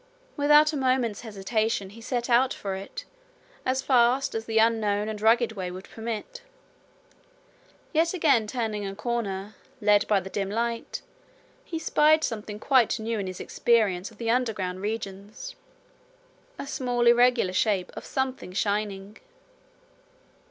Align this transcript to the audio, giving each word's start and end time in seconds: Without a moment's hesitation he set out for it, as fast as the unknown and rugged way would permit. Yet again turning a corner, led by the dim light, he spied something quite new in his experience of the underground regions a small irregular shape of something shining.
Without 0.35 0.73
a 0.73 0.77
moment's 0.77 1.21
hesitation 1.21 1.91
he 1.91 2.01
set 2.01 2.27
out 2.27 2.55
for 2.55 2.73
it, 2.73 3.05
as 3.67 3.83
fast 3.83 4.33
as 4.33 4.45
the 4.45 4.57
unknown 4.57 5.07
and 5.07 5.21
rugged 5.21 5.51
way 5.51 5.69
would 5.69 5.87
permit. 5.91 6.41
Yet 7.93 8.15
again 8.15 8.47
turning 8.47 8.83
a 8.83 8.95
corner, 8.95 9.53
led 9.79 10.07
by 10.07 10.19
the 10.19 10.31
dim 10.31 10.49
light, 10.49 11.03
he 11.63 11.77
spied 11.77 12.23
something 12.23 12.59
quite 12.59 12.99
new 12.99 13.19
in 13.19 13.27
his 13.27 13.39
experience 13.39 14.09
of 14.09 14.17
the 14.17 14.31
underground 14.31 14.81
regions 14.81 15.53
a 16.57 16.65
small 16.65 17.05
irregular 17.05 17.53
shape 17.53 17.91
of 17.95 18.03
something 18.03 18.53
shining. 18.53 19.17